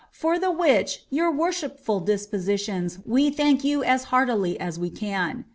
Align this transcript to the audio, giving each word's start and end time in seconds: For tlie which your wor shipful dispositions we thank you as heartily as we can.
For 0.11 0.35
tlie 0.37 0.57
which 0.57 1.03
your 1.11 1.29
wor 1.29 1.51
shipful 1.51 1.99
dispositions 1.99 2.97
we 3.05 3.29
thank 3.29 3.63
you 3.63 3.83
as 3.83 4.05
heartily 4.05 4.59
as 4.59 4.79
we 4.79 4.89
can. 4.89 5.45